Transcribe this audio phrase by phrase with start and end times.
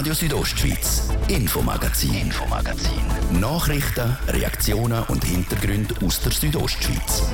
[0.00, 3.02] Radio Südostschweiz, Infomagazin, Infomagazin.
[3.38, 7.30] Nachrichten, Reaktionen und Hintergründe aus der Südostschweiz.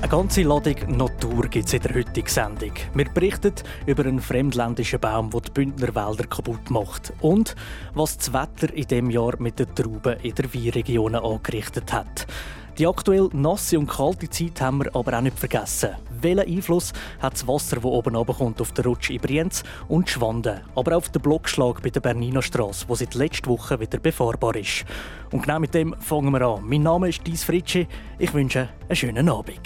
[0.00, 2.72] Eine ganze Ladung Natur gibt es in der heutigen Sendung.
[2.94, 3.52] Wir berichten
[3.84, 7.12] über einen fremdländischen Baum, der die Bündner Wälder kaputt macht.
[7.20, 7.54] Und
[7.92, 12.26] was das Wetter in diesem Jahr mit den Trauben in der Weinregionen angerichtet hat.
[12.78, 15.90] Die aktuell nasse und kalte Zeit haben wir aber auch nicht vergessen.
[16.22, 20.60] Welchen Einfluss hat das Wasser, das oben runterkommt, auf den Rutsch in Brienz und Schwanden,
[20.74, 24.56] aber auch auf den Blockschlag bei der Berniner Straße, wo seit letzter Woche wieder befahrbar
[24.56, 24.86] ist.
[25.32, 26.66] Und genau mit dem fangen wir an.
[26.66, 27.86] Mein Name ist Dies Fritschi.
[28.18, 29.60] Ich wünsche einen schönen Abend.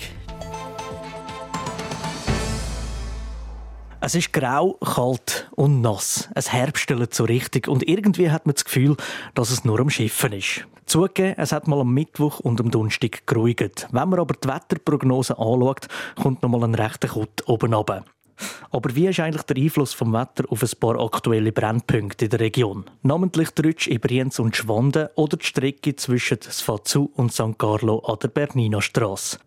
[4.06, 6.28] Es ist grau, kalt und nass.
[6.36, 8.96] Es herbstelt so richtig und irgendwie hat man das Gefühl,
[9.34, 10.64] dass es nur am Schiffen ist.
[10.86, 13.88] Zugegeben, es hat mal am Mittwoch und am Donnerstag geruhigt.
[13.90, 15.88] Wenn man aber die Wetterprognose anschaut,
[16.22, 18.04] kommt noch mal ein rechter Kutt oben runter.
[18.70, 22.38] Aber wie ist eigentlich der Einfluss vom Wetter auf ein paar aktuelle Brennpunkte in der
[22.38, 22.84] Region?
[23.02, 27.58] Namentlich die Rutsch in Brienz und Schwanden oder die Strecke zwischen Sfazu und St.
[27.58, 29.40] Carlo an der Bernina Straße.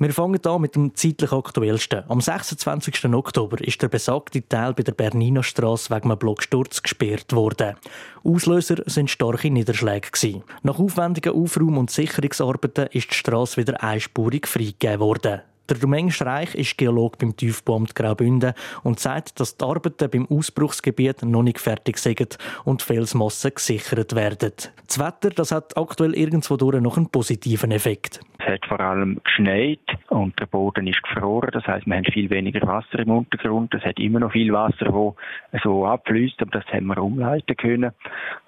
[0.00, 2.04] Wir fangen an mit dem zeitlich aktuellsten.
[2.08, 3.06] Am 26.
[3.06, 7.74] Oktober ist der besagte Teil bei der Bernina Straße wegen einem Blocksturz gesperrt worden.
[8.22, 10.42] Auslöser sind starke Niederschläge.
[10.62, 15.40] Nach aufwendigen Aufraum- und Sicherungsarbeiten ist die Straße wieder einspurig freigegeben worden.
[15.68, 21.22] Der Domain Streich ist Geolog beim Tiefbauamt Graubünden und sagt, dass die Arbeiten beim Ausbruchsgebiet
[21.24, 24.52] noch nicht fertig sind und Felsmassen gesichert werden.
[24.86, 28.20] Das Wetter das hat aktuell irgendwo durch noch einen positiven Effekt.
[28.38, 31.50] Es hat vor allem geschneit und der Boden ist gefroren.
[31.52, 33.74] Das heißt, wir haben viel weniger Wasser im Untergrund.
[33.74, 35.14] Es hat immer noch viel Wasser,
[35.52, 37.92] das so abfließt, aber das haben wir umleiten können.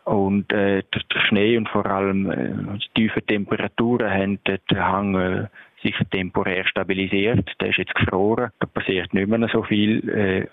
[0.05, 5.47] Und äh, der Schnee und vor allem äh, die tiefen Temperaturen haben den Hang äh,
[5.83, 7.51] sich temporär stabilisiert.
[7.61, 8.51] Der ist jetzt gefroren.
[8.59, 10.09] Da passiert nicht mehr so viel.
[10.09, 10.47] Äh,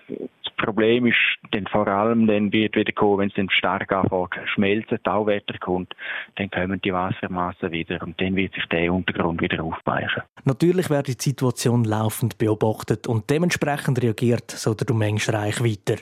[0.44, 1.18] das Problem ist
[1.52, 5.94] dann vor allem, dann wird wieder kommen, wenn es dann stark anfängt schmelzen, Tauwetter kommt,
[6.36, 10.24] dann kommen die Wassermassen wieder und dann wird sich der Untergrund wieder aufweichen.
[10.46, 15.98] Natürlich wird die Situation laufend beobachtet und dementsprechend reagiert so der Domainschreich weiter.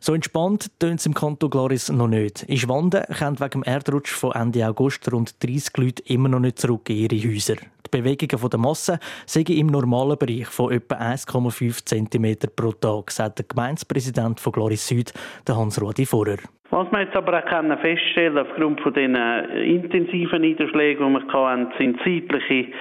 [0.00, 2.44] So entspannt tönt es im Kanton Gloris noch nicht.
[2.44, 6.58] In Schwanden kommen wegen dem Erdrutsch von Ende August rund 30 Leute immer noch nicht
[6.60, 7.56] zurück in ihre Häuser.
[7.86, 13.38] Die Bewegungen der Masse sind im normalen Bereich von etwa 1,5 cm pro Tag, sagt
[13.38, 15.12] der Gemeindepräsident von Gloris Süd,
[15.48, 16.38] Hans-Rudi Vorer.
[16.70, 21.98] Was wir jetzt aber auch feststellen aufgrund von den intensiven Niederschlägen, die wir hatten, sind
[22.02, 22.72] zeitliche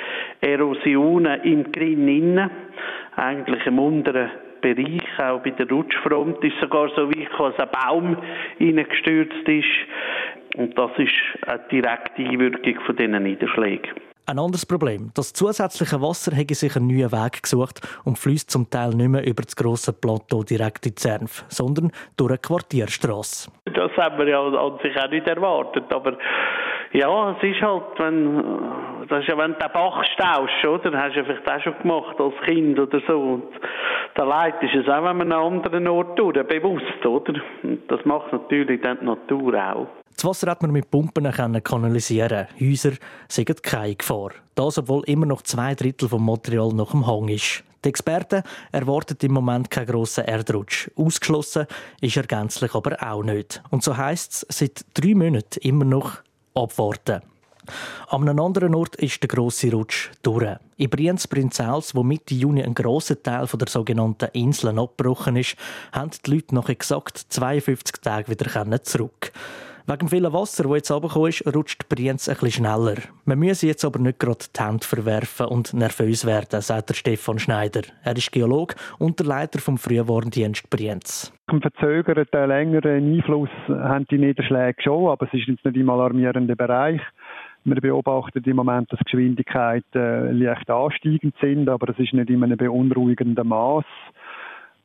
[0.41, 2.49] Erosionen im Grinn innen,
[3.15, 8.17] eigentlich im unteren Bereich, auch bei der Rutschfront, ist sogar so weit als ein Baum
[8.57, 10.57] hineingestürzt ist.
[10.57, 11.13] Und das ist
[11.47, 13.91] eine direkte Einwirkung von diesen Niederschlägen.
[14.27, 15.11] Ein anderes Problem.
[15.13, 19.23] Das zusätzliche Wasser hätte sich einen neuen Weg gesucht und fließt zum Teil nicht mehr
[19.23, 23.51] über das grosse Plateau direkt in Zernf, sondern durch eine Quartierstrasse.
[23.65, 25.93] Das haben wir ja an sich auch nicht erwartet.
[25.93, 26.17] Aber
[26.91, 30.97] ja, es ist halt, wenn, das ist ja, wenn du den Bach staust, oder?
[30.97, 33.19] Hast du ja vielleicht auch schon gemacht als Kind oder so.
[33.19, 33.43] Und
[34.15, 37.33] da leid ist es auch, wenn man einen anderen Ort tut, bewusst, oder?
[37.61, 39.87] Und das macht natürlich dann die Natur auch.
[40.15, 41.29] Das Wasser hat man mit Pumpen
[41.63, 42.47] kanalisieren.
[42.59, 42.93] Häuser
[43.27, 44.31] sind keine Gefahr.
[44.55, 47.63] Das, obwohl immer noch zwei Drittel vom Material noch im Hang ist.
[47.83, 50.89] Die Experten erwarten im Moment keinen grossen Erdrutsch.
[50.95, 51.67] Ausgeschlossen
[52.01, 53.61] ist er gänzlich aber auch nicht.
[53.69, 56.17] Und so heisst es seit drei Monaten immer noch
[56.55, 57.21] abwarten.
[58.07, 60.57] An einem anderen Ort ist der grosse Rutsch durch.
[60.77, 65.55] In Brienz-Brinzels, wo Mitte Juni ein grosser Teil der sogenannten Inseln abgebrochen ist,
[65.91, 69.31] haben die Leute nach exakt 52 Tagen wieder zurück.
[69.87, 72.95] Wegen dem Wasser, das jetzt runtergekommen ist, rutscht Brienz ein schneller.
[73.25, 77.37] Man müsse jetzt aber nicht gerade die Hände verwerfen und nervös werden, sagt der Stefan
[77.37, 77.81] Schneider.
[78.03, 81.31] Er ist Geolog und der Leiter vom Frühwarndienst Brienz.
[81.45, 86.57] Ein verzögerten, längeren Einfluss haben die Niederschläge schon, aber es ist jetzt nicht im alarmierenden
[86.57, 87.01] Bereich.
[87.63, 92.31] Wir beobachten im Moment, dass die Geschwindigkeiten äh, leicht ansteigend sind, aber es ist nicht
[92.31, 93.85] in einem beunruhigenden Maß.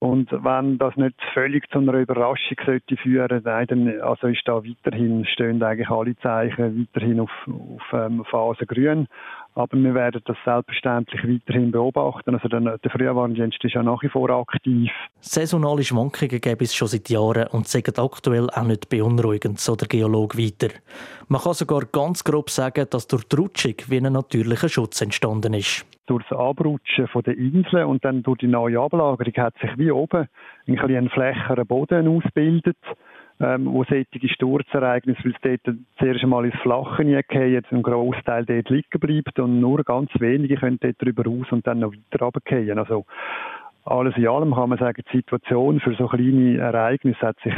[0.01, 5.27] Und wenn das nicht völlig zu einer Überraschung sollte führen, dann also ist da weiterhin,
[5.27, 9.09] stehen eigentlich alle Zeichen weiterhin auf, auf ähm, Phase grün.
[9.55, 12.35] Aber wir werden das selbstverständlich weiterhin beobachten.
[12.35, 14.91] Also der, der Frühwarndienst ist ja nach wie vor aktiv.
[15.21, 19.89] Saisonale Schwankungen gibt es schon seit Jahren und sind aktuell auch nicht beunruhigend, so der
[19.89, 20.73] Geolog weiter.
[21.29, 25.53] Man kann sogar ganz grob sagen, dass durch die Rutschung wie ein natürlicher Schutz entstanden
[25.53, 25.85] ist.
[26.11, 29.93] Durch das Abrutschen von der Inseln und dann durch die neue Ablagerung hat sich wie
[29.93, 30.27] oben
[30.67, 32.77] ein, ein flächerer Boden ausgebildet
[33.41, 38.69] ähm, wo solche Sturzereignisse, weil es dort zuerst einmal ins Flache geht, ein Großteil dort
[38.69, 42.79] liegen bleibt und nur ganz wenige können dort drüber raus und dann noch weiter runtergehen.
[42.79, 43.07] Also
[43.85, 47.55] alles in allem kann man sagen, die Situation für so kleine Ereignisse hat sich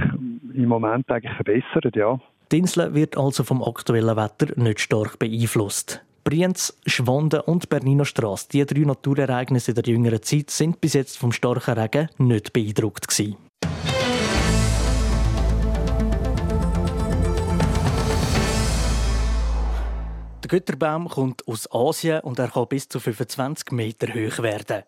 [0.55, 2.21] im Moment eigentlich verbessert, ja.
[2.53, 6.05] Die Insel wird also vom aktuellen Wetter nicht stark beeinflusst.
[6.25, 11.33] Brienz, Schwanden und Berniner Straße, die drei Naturereignisse der jüngeren Zeit, sind bis jetzt vom
[11.33, 13.37] starken Regen nicht beeindruckt gewesen.
[20.53, 24.83] Götterbaum kommt aus Asien und er kann bis zu 25 Meter hoch werden.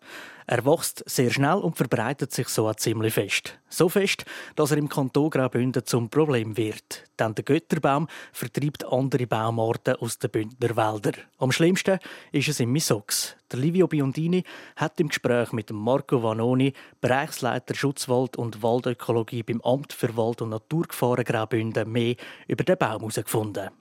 [0.45, 3.57] Er wächst sehr schnell und verbreitet sich so ziemlich fest.
[3.67, 4.25] So fest,
[4.55, 7.09] dass er im Kanton Graubünden zum Problem wird.
[7.17, 11.15] Denn der Götterbaum vertreibt andere Baumarten aus den Bündner Wäldern.
[11.39, 11.97] Am schlimmsten
[12.31, 13.35] ist es im Misox.
[13.51, 14.43] Der Livio Biondini
[14.75, 20.49] hat im Gespräch mit Marco Vanoni, Bereichsleiter Schutzwald und Waldökologie beim Amt für Wald- und
[20.49, 22.17] Naturgefahren Graubünden, mehr
[22.47, 23.71] über den Baum herausgefunden.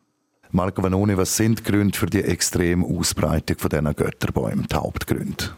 [0.54, 5.50] Marco Vanoni, was sind die Gründe für die extreme Ausbreitung von diesen Götterbäumen, die Hauptgründe?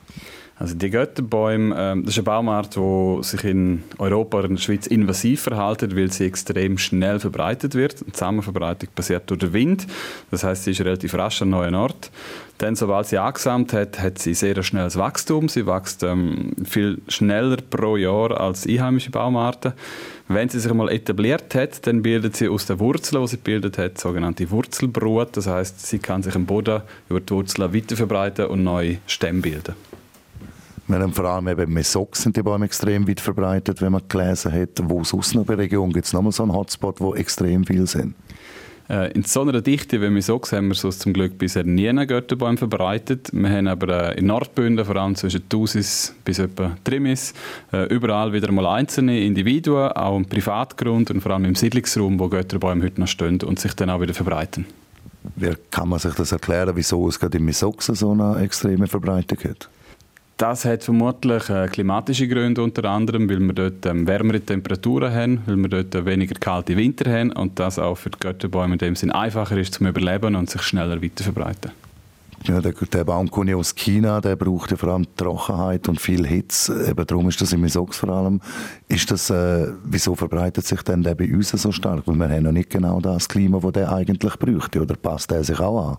[0.59, 4.63] Also die Götterbäume, ähm, das ist eine Baumart, die sich in Europa oder in der
[4.63, 8.07] Schweiz invasiv verhält, weil sie extrem schnell verbreitet wird.
[8.07, 9.87] Die Zusammenverbreitung passiert durch den Wind.
[10.31, 12.11] Das heißt, sie ist relativ rasch an neuen Ort.
[12.59, 15.49] Dann, sobald sie angesammelt hat, hat sie sehr schnelles Wachstum.
[15.49, 19.75] Sie wächst ähm, viel schneller pro Jahr als einheimische Baumarten.
[20.29, 23.77] Wenn sie sich einmal etabliert hat, dann bildet sie aus den Wurzeln, die sie bildet
[23.77, 25.37] hat, sogenannte Wurzelbrut.
[25.37, 26.81] Das heißt, sie kann sich im Boden
[27.11, 29.75] über die Wurzeln weiterverbreiten und neue Stämme bilden.
[30.89, 34.53] Wir haben vor allem eben Mesox sind die Bäume extrem weit verbreitet, wenn man gelesen
[34.53, 34.71] hat.
[34.85, 38.15] Wo sonst noch der Region gibt es nochmal so einen Hotspot, wo extrem viel sind?
[38.89, 42.07] Äh, in so einer Dichte wie Mesox haben wir so zum Glück bisher nie einen
[42.07, 43.31] Götterbaum verbreitet.
[43.33, 47.35] Wir haben aber äh, in Nordbünden, vor allem zwischen Tausis bis etwa Trimis,
[47.73, 52.29] äh, überall wieder mal einzelne Individuen, auch im Privatgrund und vor allem im Siedlungsraum, wo
[52.29, 54.67] Götterbäume heute noch stehen und sich dann auch wieder verbreiten.
[55.35, 59.39] Wie kann man sich das erklären, wieso es gerade in Mesox so eine extreme Verbreitung
[59.43, 59.69] hat?
[60.37, 65.43] Das hat vermutlich äh, klimatische Gründe unter anderem, weil wir dort ähm, wärmere Temperaturen haben,
[65.47, 68.79] weil wir dort äh, weniger kalte Winter haben und das auch für die Götterbäume in
[68.79, 71.71] dem Sinn einfacher ist zum Überleben und sich schneller weiterverbreiten.
[72.45, 76.03] Ja, der, der Baum kommt ja aus China, der braucht ja vor allem Trockenheit und
[76.03, 76.87] viel Hitze.
[76.91, 78.43] Eben darum ist das im Misox vor allem.
[78.89, 82.03] Ist das, äh, wieso verbreitet sich denn der bei uns so stark?
[82.07, 84.83] Weil wir haben noch nicht genau das Klima, das der eigentlich bräuchte.
[84.83, 85.97] Oder passt der sich auch an?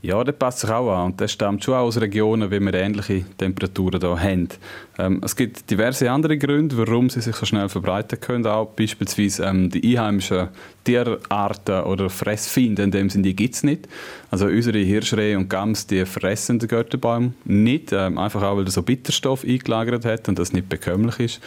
[0.00, 1.06] Ja, der passt sich auch an.
[1.06, 4.48] Und der stammt schon aus Regionen, wie wir ähnliche Temperaturen hier haben.
[4.96, 8.46] Ähm, es gibt diverse andere Gründe, warum sie sich so schnell verbreiten können.
[8.46, 10.48] Auch beispielsweise ähm, die einheimischen
[10.84, 13.88] Tierarten oder Fressfeinde, in dem Sinne, die gibt es nicht.
[14.30, 17.92] Also unsere Hirschrehe und Gams, die fressen den Götterbaum nicht.
[17.92, 21.40] Ähm, einfach auch, weil er so Bitterstoff eingelagert hat und das nicht bekömmlich ist.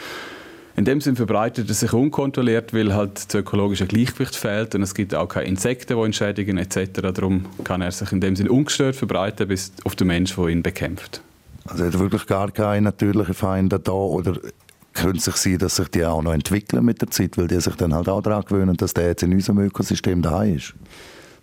[0.75, 4.95] In dem Sinne verbreitet es sich unkontrolliert, weil halt das ökologische Gleichgewicht fehlt und es
[4.95, 7.01] gibt auch keine Insekten, die ihn schädigen etc.
[7.13, 10.63] Darum kann er sich in dem Sinne ungestört verbreiten, bis auf den Mensch, der ihn
[10.63, 11.21] bekämpft.
[11.65, 14.37] Also hat er wirklich gar keine natürlichen Feinde da oder
[14.93, 17.75] könnte sich sein, dass sich die auch noch entwickeln mit der Zeit, weil die sich
[17.75, 20.73] dann halt auch daran gewöhnen, dass der jetzt in unserem Ökosystem da ist?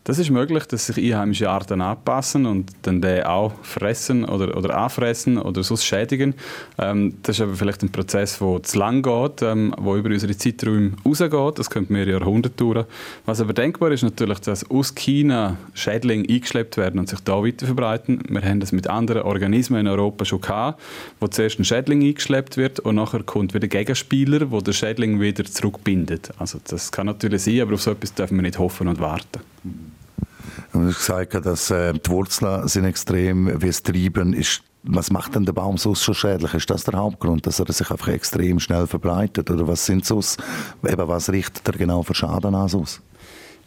[0.04, 4.74] Das ist möglich, dass sich einheimische Arten anpassen und dann die auch fressen oder, oder
[4.78, 6.32] anfressen oder sonst schädigen.
[6.78, 10.92] Ähm, das ist aber vielleicht ein Prozess, der zu lang geht, ähm, über unsere Zeiträume
[11.04, 11.58] rausgeht.
[11.58, 12.86] Das könnte mehrere Jahrhunderte dauern.
[13.26, 17.66] Was aber denkbar ist natürlich, dass aus China Schädlinge eingeschleppt werden und sich da weiter
[17.66, 18.22] verbreiten.
[18.30, 20.80] Wir haben das mit anderen Organismen in Europa schon gehabt,
[21.20, 25.44] wo zuerst ein Schädling eingeschleppt wird und nachher kommt wieder Gegenspieler, wo der Schädling wieder
[25.44, 26.30] zurückbindet.
[26.38, 29.40] Also das kann natürlich sein, aber auf so etwas dürfen wir nicht hoffen und warten.
[30.72, 34.62] Du hast gesagt, dass äh, die Wurzeln sind extrem, wie es treiben ist.
[34.84, 36.54] Was macht denn der Baum so schädlich?
[36.54, 39.50] Ist das der Hauptgrund, dass er sich einfach extrem schnell verbreitet?
[39.50, 40.20] Oder was sind so,
[40.86, 42.68] eben was richtet er genau für Schaden an?
[42.68, 43.02] Sonst?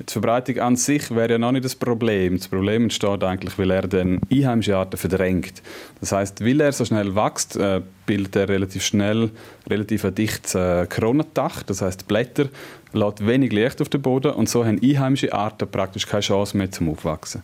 [0.08, 2.38] Die Verbreitung an sich wäre ja noch nicht das Problem.
[2.38, 5.62] Das Problem entsteht eigentlich, weil er dann einheimische Arten verdrängt.
[6.00, 9.30] Das heißt, weil er so schnell wächst, äh, bildet er relativ schnell
[9.70, 11.64] relativ ein dichtes äh, Kronendach.
[11.64, 12.50] Das heißt, Blätter
[12.94, 16.72] lässt wenig Licht auf den Boden und so haben einheimische Arten praktisch keine Chance mehr
[16.72, 17.44] zum Aufwachsen.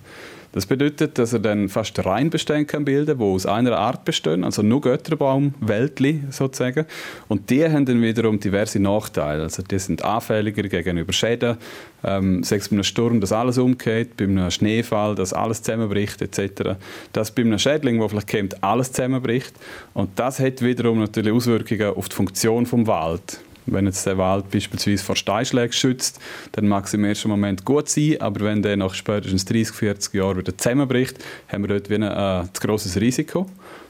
[0.58, 4.64] Das bedeutet, dass er dann fast Reinbestände kann bilden, wo aus einer Art bestehen, also
[4.64, 6.88] nur Götterbaumweltli sozusagen.
[7.28, 9.44] Und die haben dann wiederum diverse Nachteile.
[9.44, 11.58] Also die sind anfälliger gegenüber Schäden,
[12.04, 16.24] ähm, sei es bei einem Sturm, dass alles umgeht, bei einem Schneefall, dass alles zusammenbricht
[16.24, 16.76] etc.
[17.14, 19.54] Dass bei einem Schädling, der vielleicht kommt, alles zusammenbricht.
[19.94, 23.42] Und das hat wiederum natürlich Auswirkungen auf die Funktion vom Wald.
[23.68, 26.20] Wenn jetzt der Wald beispielsweise vor Steinschlägen schützt,
[26.54, 30.14] dann mag es im ersten Moment gut sein, aber wenn der nach spätestens 30, 40
[30.14, 31.18] Jahren wieder zusammenbricht,
[31.50, 33.46] haben wir dort wie ein äh, zu grosses Risiko,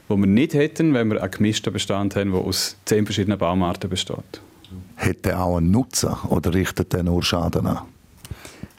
[0.08, 3.88] das wir nicht hätten, wenn wir einen gemischten Bestand haben, der aus zehn verschiedenen Baumarten
[3.88, 4.40] besteht.
[4.96, 7.82] Hat der auch einen Nutzen oder richtet der nur Schaden an?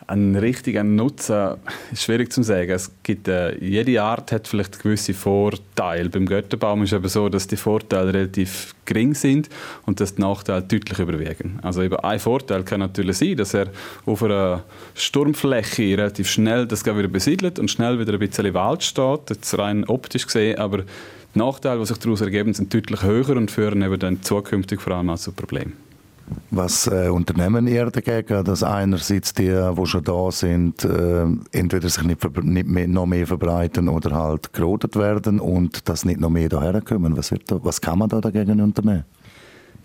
[0.10, 1.58] Ein richtiger Nutzen
[1.92, 2.72] ist schwierig zu sagen.
[2.72, 6.10] Es gibt, äh, jede Art hat vielleicht gewisse Vorteile.
[6.10, 9.50] Beim Götterbaum ist es eben so, dass die Vorteile relativ gering sind
[9.86, 11.60] und dass die Nachteile deutlich überwiegen.
[11.62, 13.68] Also eben ein Vorteil kann natürlich sein, dass er
[14.08, 14.64] auf einer
[14.96, 19.86] Sturmfläche relativ schnell das wieder besiedelt und schnell wieder ein bisschen Wald steht, jetzt rein
[19.86, 20.80] optisch gesehen, aber
[21.36, 24.96] die Nachteile, die sich daraus ergeben, sind deutlich höher und führen eben dann zukünftig vor
[24.96, 25.89] allem auch zu Problemen.
[26.52, 32.04] Was äh, unternehmen ihr dagegen, dass einerseits die, die schon da sind, äh, entweder sich
[32.04, 36.50] nicht, nicht mehr, noch mehr verbreiten oder halt gerodet werden und dass nicht noch mehr
[36.50, 37.16] daher kommen?
[37.18, 39.06] Was, wird da, was kann man da dagegen unternehmen?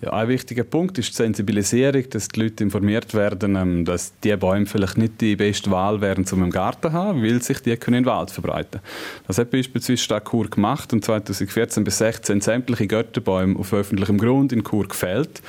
[0.05, 4.37] Ja, ein wichtiger Punkt ist die Sensibilisierung, dass die Leute informiert werden, ähm, dass die
[4.37, 7.77] Bäume vielleicht nicht die beste Wahl wären, um im Garten zu haben, weil sich die
[7.77, 8.81] können in den Wald verbreiten
[9.27, 14.53] Das hat beispielsweise Stadt Chur gemacht und 2014 bis 2016 sämtliche Götterbäume auf öffentlichem Grund
[14.53, 15.41] in Chur gefällt.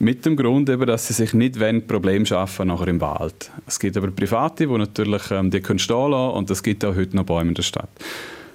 [0.00, 3.50] Mit dem Grund, eben, dass sie sich nicht wollen, Probleme schaffen nachher im Wald.
[3.66, 6.94] Es gibt aber Private, die natürlich ähm, die können stehen lassen und es gibt auch
[6.94, 7.90] heute noch Bäume in der Stadt.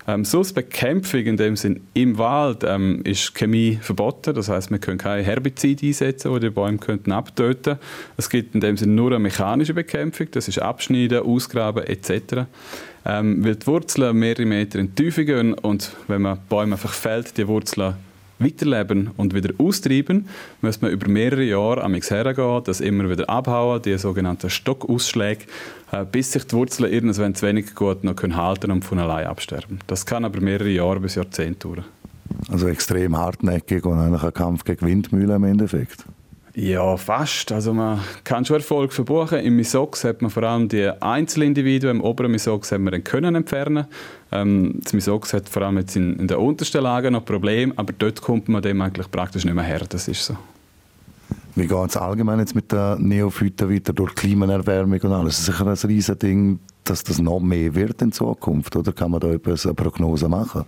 [0.07, 4.33] Ähm, so Bekämpfung in dem Sinn im Wald ähm, ist Chemie verboten.
[4.33, 7.77] Das heißt, wir können kein Herbizid einsetzen, wo die Bäume könnten abtöten.
[8.17, 10.27] Es gibt in dem Sinn nur eine mechanische Bekämpfung.
[10.31, 12.45] Das ist Abschneiden, Ausgraben etc.
[13.05, 16.93] Ähm, weil die Wurzeln mehrere Meter in die Tiefe gehen und wenn man Bäume einfach
[16.93, 17.95] fällt, die Wurzeln
[18.39, 20.27] weiterleben und wieder austreiben,
[20.61, 25.45] muss man über mehrere Jahre am hergehen, das immer wieder abhauen, die sogenannten Stockausschläge,
[25.91, 29.27] äh, bis sich die Wurzeln irgendwann zu wenig gut noch können halten und von allein
[29.27, 29.79] absterben.
[29.87, 31.85] Das kann aber mehrere Jahre bis Jahrzehnte dauern.
[32.49, 36.05] Also extrem hartnäckig und eigentlich ein Kampf gegen Windmühlen im Endeffekt.
[36.55, 37.51] Ja, fast.
[37.51, 39.39] Also man kann schon Erfolg verbuchen.
[39.39, 43.33] Im Misox hat man vor allem die Einzelindividuen, im oberen Misox hat man den können
[43.33, 43.87] entfernen.
[44.31, 47.91] Ähm, das Misox hat vor allem jetzt in, in der untersten Lage noch Probleme, aber
[47.97, 49.81] dort kommt man dem eigentlich praktisch nicht mehr her.
[49.89, 50.37] Das ist so.
[51.55, 55.33] Wie geht es allgemein jetzt mit der Neophyten weiter durch Klimaerwärmung und alles?
[55.33, 59.11] Es ist sicher ein riesiges Ding, dass das noch mehr wird in Zukunft, oder kann
[59.11, 60.65] man da etwas, eine Prognose machen?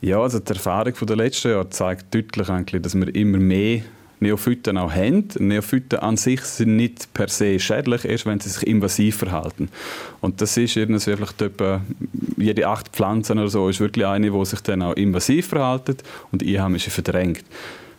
[0.00, 3.82] Ja, also die Erfahrung der letzten Jahre zeigt deutlich eigentlich, dass wir immer mehr
[4.22, 5.28] Neophyten auch haben.
[5.38, 9.68] Neophyten an sich sind nicht per se schädlich, erst wenn sie sich invasiv verhalten.
[10.20, 11.82] Und das ist irgendwie vielleicht etwa
[12.36, 15.96] jede acht Pflanzen oder so ist wirklich eine, die sich dann auch invasiv verhalten
[16.30, 17.44] und Einheimische verdrängt.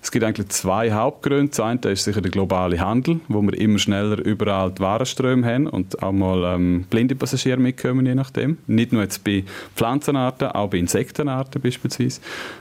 [0.03, 1.47] Es gibt eigentlich zwei Hauptgründe.
[1.47, 5.65] Das eine ist sicher der globale Handel, wo wir immer schneller überall die Warenströme haben
[5.65, 8.57] und auch mal ähm, blinde Passagiere mitkommen, je nachdem.
[8.67, 9.45] Nicht nur jetzt bei
[9.77, 12.19] Pflanzenarten, auch bei Insektenarten beispielsweise.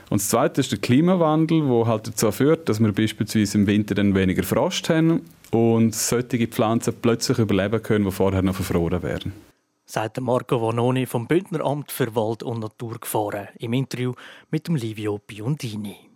[0.09, 3.93] Und das zweite ist der Klimawandel, wo halt dazu führt, dass wir beispielsweise im Winter
[3.93, 5.21] dann weniger Frost haben
[5.51, 9.33] und solche Pflanzen plötzlich überleben können, die vorher noch verfroren wären
[9.85, 14.13] sagt Marco Vanoni vom Bündneramt für Wald- und Naturgefahren im Interview
[14.49, 16.12] mit dem Livio Biondini.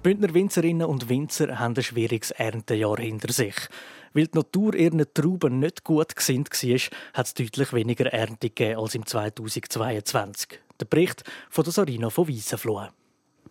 [0.00, 3.54] Die Bündner Winzerinnen und Winzer haben ein schwieriges Erntejahr hinter sich.
[4.14, 6.78] Weil die Natur ihren Trauben nicht gut gesinnt war,
[7.12, 10.58] hat es deutlich weniger Ernte gegeben als im 2022.
[10.80, 12.86] Der Bericht von der Sarina von Wiesenfloh.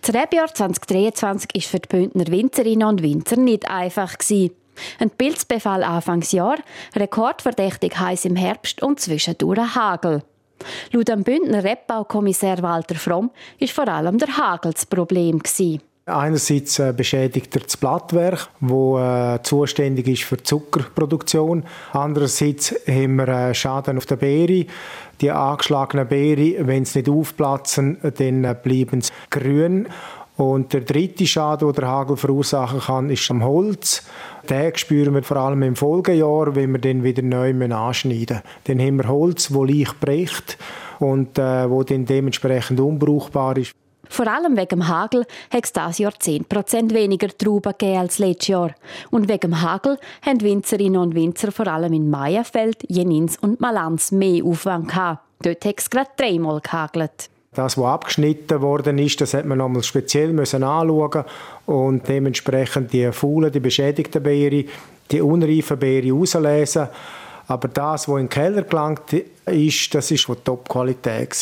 [0.01, 4.15] Das Rebjahr 2023 war für die Bündner Winzerinnen und Winzer nicht einfach.
[4.97, 6.57] Ein Pilzbefall Anfangsjahr,
[6.95, 10.23] rekordverdächtig heiß im Herbst und zwischendurch Hagel.
[10.93, 13.29] Laut dem Bündner Rebbaukommissär Walter Fromm
[13.59, 15.43] war vor allem der Hagel das Problem.
[16.09, 21.63] Einerseits äh, beschädigt er das Blattwerk, wo äh, zuständig ist für die Zuckerproduktion.
[21.93, 24.65] Andererseits haben wir äh, Schaden auf der Beere.
[25.21, 29.87] Die angeschlagenen Beere, wenn sie nicht aufplatzen, dann bleiben sie grün.
[30.37, 34.03] Und der dritte Schaden, den der Hagel verursachen kann, ist am Holz.
[34.49, 38.41] Den spüren wir vor allem im Folgejahr, wenn wir den wieder neu anschneiden müssen.
[38.63, 40.57] Dann haben wir Holz, das leicht bricht
[40.99, 43.73] und äh, wo dann dementsprechend unbrauchbar ist.
[44.09, 48.47] Vor allem wegen dem Hagel hat es dieses Jahr 10% weniger Trauben gegeben als letztes
[48.47, 48.75] Jahr.
[49.11, 54.11] Und wegen dem Hagel haben Winzerinnen und Winzer vor allem in Meierfeld, Jenins und Malanz
[54.11, 55.23] mehr Aufwand gehabt.
[55.43, 57.29] Dort hat es gerade dreimal gehagelt.
[57.53, 61.23] Das, was abgeschnitten worden ist, das hat man nochmal speziell müssen anschauen
[61.65, 64.65] und dementsprechend die faulen, die beschädigten Beeren,
[65.09, 66.87] die unreifen Beeren auslesen.
[67.47, 69.13] Aber das, was in den Keller gelangt
[69.45, 71.33] ist, das ist von Top-Qualität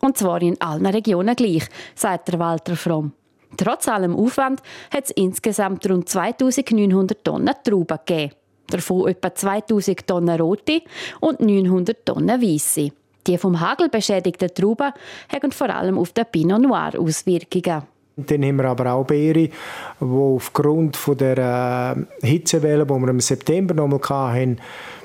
[0.00, 3.12] und zwar in allen Regionen gleich, sagt der Walter Fromm.
[3.56, 8.32] Trotz allem Aufwand hat es insgesamt rund 2900 Tonnen Trauben gegeben.
[8.68, 10.82] Davon etwa 2000 Tonnen rote
[11.20, 12.92] und 900 Tonnen weisse.
[13.26, 14.92] Die vom Hagel beschädigten Trauben
[15.32, 17.82] haben vor allem auf den Pinot Noir Auswirkungen.
[18.16, 19.52] Dann haben wir aber auch Beere, die
[20.00, 24.00] aufgrund der äh, Hitzewelle, die wir im September noch mal
[24.32, 24.58] hatten,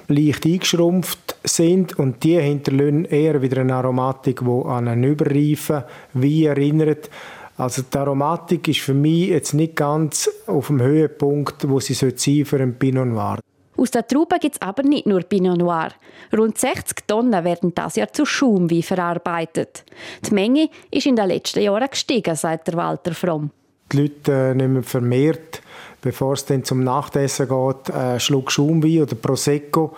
[0.08, 5.84] leicht eingeschrumpft sind und die hinterlassen eher wieder eine Aromatik, die an einen überreifen
[6.14, 7.10] Wein erinnert.
[7.58, 12.46] Also die Aromatik ist für mich jetzt nicht ganz auf dem Höhepunkt, wo sie sein
[12.46, 13.40] für einen Pinot Noir.
[13.78, 15.90] Aus der Traube gibt es aber nicht nur Pinot Noir.
[16.36, 19.84] Rund 60 Tonnen werden das Jahr zu Schaumwein verarbeitet.
[20.26, 23.52] Die Menge ist in den letzten Jahren gestiegen, sagt der Walter Fromm.
[23.92, 25.62] Die Leute äh, nehmen vermehrt,
[26.02, 29.96] bevor es dann zum Nachtessen geht, einen Schluck Schaumwein oder Prosecco.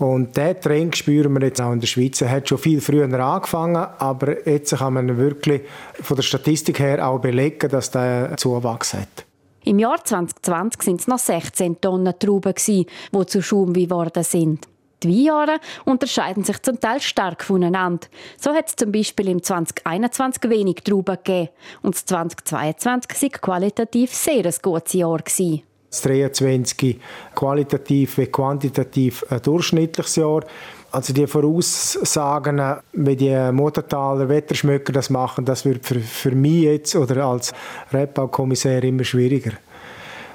[0.00, 2.22] Und diesen Trend spüren wir jetzt auch in der Schweiz.
[2.22, 5.60] Er hat schon viel früher angefangen, aber jetzt kann man wirklich
[6.00, 9.26] von der Statistik her auch belegen, dass der Zuwachs hat.
[9.62, 12.86] Im Jahr 2020 sind es noch 16 Tonnen Trauben, die
[13.26, 14.66] zu Schaumwein geworden sind.
[15.02, 18.06] Die Weinjahre unterscheiden sich zum Teil stark voneinander.
[18.38, 21.48] So hat es zum Beispiel im 2021 wenig Trauben gegeben
[21.82, 25.18] und das 2022 war qualitativ sehr ein gutes Jahr.
[25.18, 25.62] Gewesen.
[25.90, 27.00] Das 23
[27.34, 30.44] qualitativ wie quantitativ ein durchschnittliches Jahr.
[30.92, 36.96] Also die Voraussagen, wie die Muttertaler Wetterschmöcker das machen, das wird für, für mich jetzt
[36.96, 37.52] oder als
[37.92, 39.52] Rebbaukommissär immer schwieriger.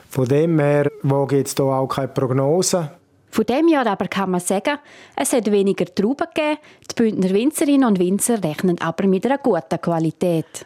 [0.10, 2.92] Von dem her wage ich jetzt hier auch keine Prognose.
[3.32, 4.78] Von dem Jahr aber kann man sagen,
[5.18, 6.58] es hat weniger Trauben gegeben.
[6.90, 10.66] Die Bündner Winzerinnen und Winzer rechnen aber mit einer guten Qualität.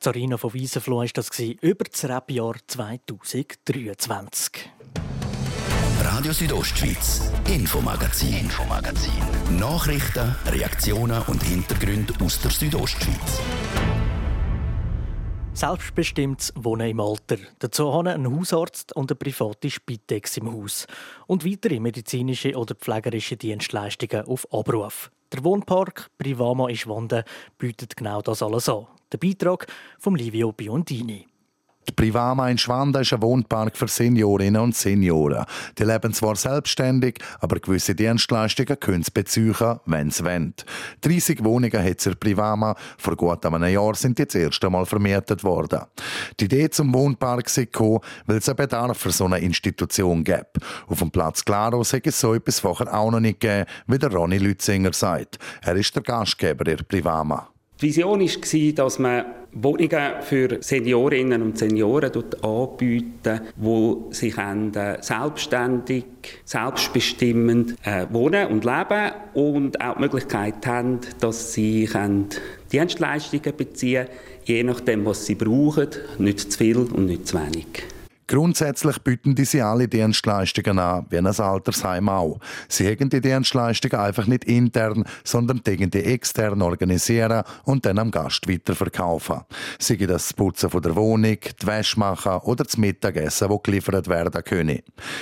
[0.00, 1.28] Zarina von Wiesenfloh war das
[1.60, 4.70] über das Rebjahr 2023.
[6.00, 9.58] Radio Südostschweiz, Infomagazin, Infomagazin.
[9.58, 13.40] Nachrichten, Reaktionen und Hintergründe aus der Südostschweiz.
[15.52, 17.38] Selbstbestimmtes Wohnen im Alter.
[17.58, 20.86] Dazu haben ein Hausarzt und eine private Spitex im Haus.
[21.26, 25.10] Und weitere medizinische oder pflegerische Dienstleistungen auf Abruf.
[25.32, 27.24] Der Wohnpark Privama in Schwanden
[27.58, 28.86] bietet genau das alles an.
[29.10, 29.66] Der Beitrag
[29.98, 31.26] von Livio Biondini.
[31.88, 35.46] Die Privama in Schwanda ist ein Wohnpark für Seniorinnen und Senioren.
[35.78, 39.54] Die leben zwar selbstständig, aber gewisse Dienstleistungen können sie beziehen,
[39.86, 40.52] wenn sie wollen.
[41.00, 42.74] 30 Wohnungen hat es Privama.
[42.98, 45.80] Vor gut einem Jahr sind die das erste Mal vermietet worden.
[46.38, 50.58] Die Idee zum Wohnpark gekommen, weil es einen Bedarf für so eine Institution gibt.
[50.88, 54.12] Auf dem Platz Claros hat es so etwas vorher auch noch nicht gegeben, wie der
[54.12, 55.38] Ronny Lützinger sagt.
[55.62, 57.48] Er ist der Gastgeber der Privama.
[57.80, 62.10] Die Vision war, dass man Wohnungen für Seniorinnen und Senioren
[62.42, 64.34] anbieten die sich
[65.00, 66.04] selbstständig,
[66.44, 71.88] selbstbestimmend äh, wohnen und leben und auch die Möglichkeit haben, dass sie
[72.72, 75.88] Dienstleistungen beziehen können, je nachdem, was sie brauchen,
[76.18, 77.84] nicht zu viel und nicht zu wenig.
[78.28, 82.38] Grundsätzlich bieten diese alle Dienstleistungen an, wie ein Altersheim auch.
[82.68, 88.46] Sie haben die Dienstleistungen einfach nicht intern, sondern die extern organisieren und dann am Gast
[88.46, 89.40] weiterverkaufen.
[89.78, 94.44] Sei das Putzen von der Wohnung, die Wäsche machen oder das Mittagessen, das geliefert werden
[94.44, 94.80] können.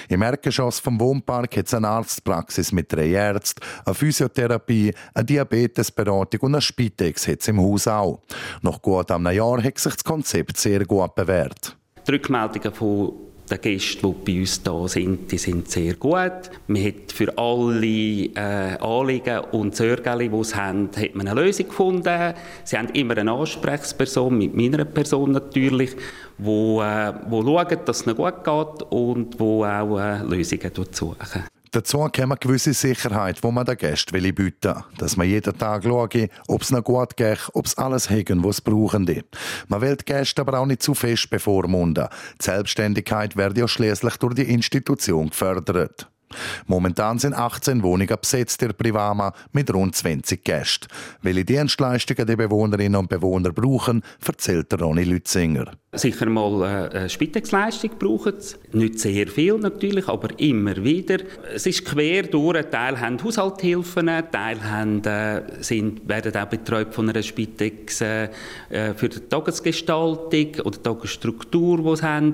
[0.08, 6.40] Im Erdgeschoss vom Wohnpark hat es eine Arztpraxis mit drei Ärzten, eine Physiotherapie, eine Diabetesberatung
[6.40, 8.22] und eine Spitex hat es im Haus auch.
[8.62, 11.75] Nach gut einem Jahr hat sich das Konzept sehr gut bewährt.
[12.06, 13.12] Die Rückmeldungen von
[13.50, 16.50] den Gästen, die bei uns da sind, die sind sehr gut.
[16.66, 21.68] Man hat für alle äh, Anliegen und Sorgen, die sie haben, hat man eine Lösung
[21.68, 22.34] gefunden.
[22.64, 25.96] Sie haben immer eine Ansprechperson, mit meiner Person natürlich,
[26.38, 31.55] wo, äh, wo schaut, dass es ihnen gut geht und wo auch äh, Lösungen suchen.
[31.76, 34.84] Dazu kommt eine gewisse Sicherheit, die man den Gästen bieten will.
[34.96, 36.16] Dass man jeden Tag schaut,
[36.48, 39.04] ob es noch gut geht, ob es alles haben, was sie brauchen.
[39.68, 42.08] Man will die Gäste aber auch nicht zu fest bevormunden.
[42.40, 46.08] Die Selbstständigkeit wird ja schließlich durch die Institution gefördert.
[46.66, 50.88] Momentan sind 18 Wohnungen besetzt der Privama mit rund 20 Gästen.
[51.22, 55.72] Welche Dienstleistungen die Bewohnerinnen und Bewohner brauchen, erzählt Ronny Lützinger.
[55.92, 58.56] Sicher mal äh, eine Spitexleistung brauchen sie.
[58.72, 61.18] Nicht sehr viel natürlich, aber immer wieder.
[61.54, 62.56] Es ist quer durch.
[62.56, 68.00] Ein Teil haben Haushaltshilfen, ein Teil haben, äh, sind, werden auch betreut von einer Spitex
[68.00, 68.28] äh,
[68.68, 72.32] für die Tagesgestaltung oder die Tagesstruktur, die sie haben.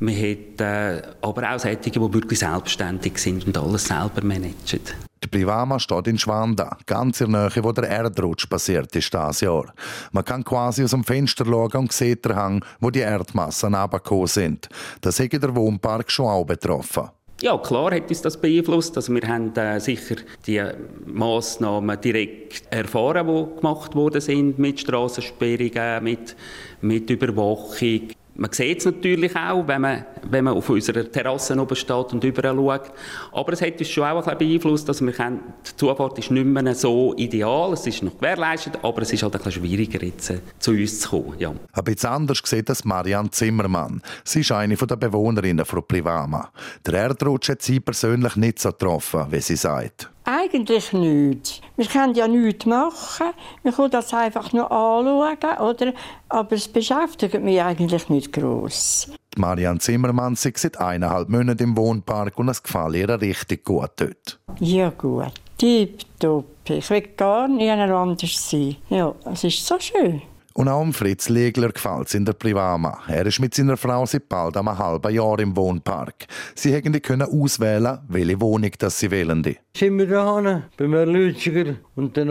[0.00, 4.80] Man hat aber auch solche, die wirklich selbstständig sind und alles selber managen.
[5.22, 9.40] Die Privama steht in Schwanda, ganz in der Nähe, wo der Erdrutsch passiert ist dieses
[9.40, 9.66] Jahr.
[10.12, 14.28] Man kann quasi aus dem Fenster schauen und sieht den Hang, wo die Erdmassen runtergekommen
[14.28, 14.68] sind.
[15.00, 17.10] Das hat der Wohnpark schon auch betroffen.
[17.40, 18.96] Ja, klar hat uns das beeinflusst.
[18.96, 20.60] Also wir haben äh, sicher die
[21.06, 26.34] Massnahmen direkt erfahren, die gemacht worden sind mit Strassensperrungen, mit,
[26.80, 28.08] mit Überwachung.
[28.40, 32.22] Man sieht es natürlich auch, wenn man, wenn man auf unserer Terrasse oben steht und
[32.22, 32.92] überall schaut.
[33.32, 36.46] Aber es hat uns schon auch ein beeinflusst, dass wir können, die Zufahrt ist nicht
[36.46, 37.72] mehr so ideal.
[37.72, 41.00] Es ist noch gewährleistet, aber es ist halt ein bisschen schwieriger, jetzt äh, zu uns
[41.00, 41.34] zu kommen.
[41.40, 41.52] Ja.
[41.72, 44.02] Ein bisschen anders sieht das Marianne Zimmermann.
[44.22, 46.52] Sie ist eine der Bewohnerinnen von Privama.
[46.86, 50.10] Der Erdrutsch hat sie persönlich nicht so getroffen, wie sie sagt.
[50.30, 51.62] Eigentlich nicht.
[51.76, 53.28] Wir können ja nichts machen.
[53.62, 55.94] Wir können das einfach nur anschauen, oder?
[56.28, 59.10] Aber es beschäftigt mich eigentlich nicht gross.
[59.38, 64.38] Marianne Zimmermann ist seit eineinhalb Monaten im Wohnpark und es gefällt ihr richtig gut dort.
[64.60, 66.44] Ja gut, tipptopp.
[66.68, 68.76] Ich will gar nicht anders sein.
[68.90, 70.20] Ja, es ist so schön.
[70.58, 72.98] Und auch Fritz Legler gefällt es in der Privama.
[73.06, 76.26] Er ist mit seiner Frau seit bald einem halben Jahr im Wohnpark.
[76.56, 79.56] Sie hätten können auswählen, welche Wohnung das sie wählen.
[79.76, 82.28] Sind wir da beim Erlütziger und dann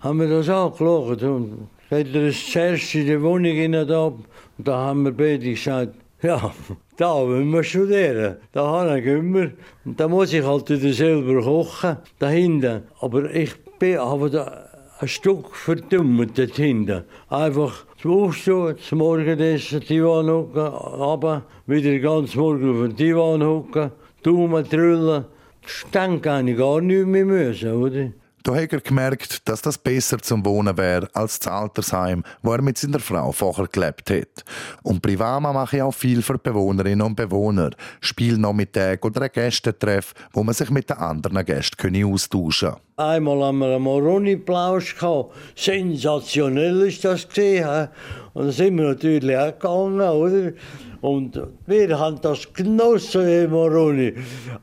[0.00, 1.22] haben wir das angeschaut.
[1.22, 4.24] Und hat er zuerst in die Wohnung hinein da und
[4.56, 6.54] da haben wir beide gesagt, ja,
[6.96, 8.36] da wollen wir studieren.
[8.52, 9.52] Da gehen wir.
[9.84, 12.84] Und da muss ich halt wieder selber kochen, da hinten.
[12.98, 14.71] Aber ich bin aber da
[15.02, 17.02] ein Stück verdummt dort hinten.
[17.28, 23.90] Einfach zum Aufstehen, zum Morgenessen, Divan hocken, runter, wieder ganz morgen auf den Divan hocken,
[24.22, 25.24] Daumen trüllen.
[25.62, 28.12] Das denke ich gar nicht mehr müssen, oder?
[28.44, 32.60] Da hat er gemerkt, dass das besser zum Wohnen wäre als das Altersheim, wo er
[32.60, 34.44] mit seiner Frau vorher gelebt hat.
[34.82, 37.70] Und Privama mache auch viel für Bewohnerinnen und Bewohner.
[38.00, 42.80] Spielnachmittag oder ein Gästentreff, wo man sich mit den anderen Gästen austauschen kann.
[42.96, 44.96] Einmal haben wir einen Moroni-Plausch.
[45.54, 47.88] Sensationell ist das gesehen.
[48.34, 50.52] Und da sind wir natürlich auch gegangen, oder?
[51.00, 54.14] Und wir haben das genossen, Moroni.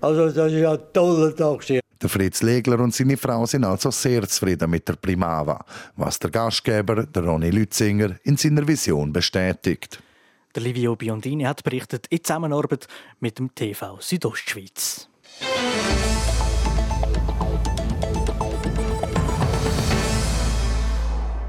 [0.02, 1.82] Also das war ein toller Tag.
[2.02, 5.66] Der Fritz Legler und seine Frau sind also sehr zufrieden mit der Primava,
[5.98, 10.02] was der Gastgeber, der Ronny Lützinger, in seiner Vision bestätigt.
[10.56, 12.88] Der Livio Biondini hat berichtet in Zusammenarbeit
[13.20, 15.10] mit dem TV Südostschweiz.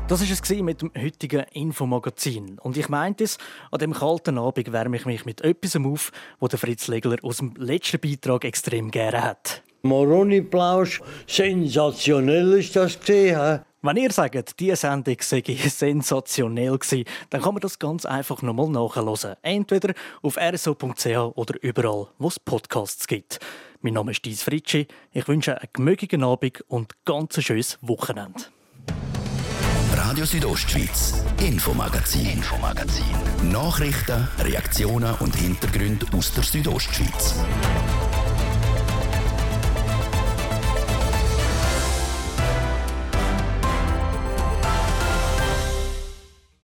[0.09, 2.59] Das ist es mit dem heutigen Infomagazin.
[2.59, 3.39] Und ich meinte es,
[3.71, 6.11] an dem kalten Abend wärme ich mich mit etwas auf,
[6.41, 9.63] wo der Fritz Legler aus dem letzten Beitrag extrem gerne hat.
[9.83, 13.61] Moroni-Plausch, sensationell ist das gesehen.
[13.83, 18.69] Wenn ihr sagt, diese Sendung sei sensationell gewesen, dann kann man das ganz einfach nochmal
[18.69, 19.37] nachhören.
[19.40, 23.38] Entweder auf rso.ch oder überall, wo es Podcasts gibt.
[23.81, 24.87] Mein Name ist Dies Fritschi.
[25.12, 28.45] Ich wünsche einen gemögigen Abend und ganz ein schönes Wochenende.
[29.95, 33.05] Radio Südostschweiz, Infomagazin, Infomagazin.
[33.51, 37.37] Nachrichten, Reaktionen und Hintergründe aus der Südostschweiz.